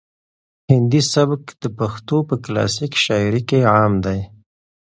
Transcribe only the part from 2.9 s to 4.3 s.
شاعري کې عام دی.